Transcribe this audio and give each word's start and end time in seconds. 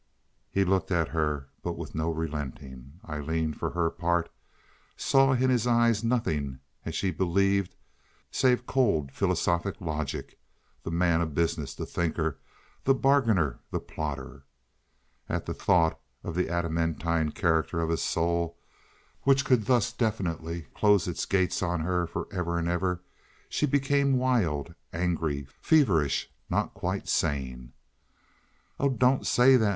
He 0.49 0.63
looked 0.63 0.89
at 0.89 1.09
her, 1.09 1.49
but 1.61 1.77
with 1.77 1.93
no 1.93 2.09
relenting. 2.09 2.93
Aileen, 3.07 3.53
for 3.53 3.69
her 3.69 3.91
part, 3.91 4.31
saw 4.97 5.31
in 5.33 5.51
his 5.51 5.67
eyes 5.67 6.03
nothing, 6.03 6.57
as 6.83 6.95
she 6.95 7.11
believed, 7.11 7.75
save 8.31 8.65
cold 8.65 9.11
philosophic 9.11 9.79
logic—the 9.79 10.89
man 10.89 11.21
of 11.21 11.35
business, 11.35 11.75
the 11.75 11.85
thinker, 11.85 12.39
the 12.83 12.95
bargainer, 12.95 13.59
the 13.69 13.79
plotter. 13.79 14.43
At 15.29 15.45
the 15.45 15.53
thought 15.53 15.99
of 16.23 16.33
the 16.33 16.49
adamantine 16.49 17.29
character 17.31 17.79
of 17.79 17.89
his 17.91 18.01
soul, 18.01 18.57
which 19.21 19.45
could 19.45 19.67
thus 19.67 19.93
definitely 19.93 20.63
close 20.73 21.07
its 21.07 21.27
gates 21.27 21.61
on 21.61 21.81
her 21.81 22.07
for 22.07 22.27
ever 22.31 22.57
and 22.57 22.67
ever, 22.67 23.01
she 23.49 23.67
became 23.67 24.17
wild, 24.17 24.73
angry, 24.91 25.45
feverish—not 25.61 26.73
quite 26.73 27.07
sane. 27.07 27.73
"Oh, 28.79 28.89
don't 28.89 29.27
say 29.27 29.57
that!" 29.57 29.69